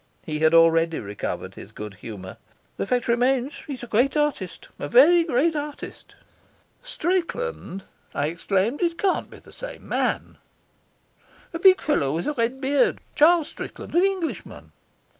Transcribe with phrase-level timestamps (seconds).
[0.25, 2.37] He had already recovered his good humour.
[2.77, 6.15] "The fact remains that he's a great artist, a very great artist."
[6.81, 8.81] "Strickland?" I exclaimed.
[8.81, 10.39] "It can't be the same man."
[11.53, 12.99] "A big fellow with a red beard.
[13.13, 13.93] Charles Strickland.
[13.93, 14.71] An Englishman."